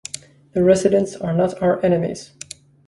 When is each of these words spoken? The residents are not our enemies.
The 0.53 0.63
residents 0.63 1.15
are 1.15 1.31
not 1.31 1.61
our 1.61 1.79
enemies. 1.85 2.31